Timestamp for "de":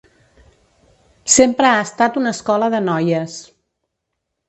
2.79-2.83